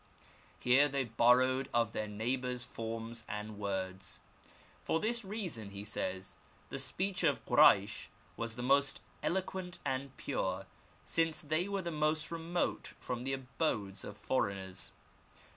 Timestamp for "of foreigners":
14.03-14.91